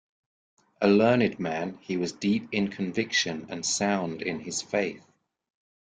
[0.81, 5.05] A learned man, he was deep in conviction and sound in his faith.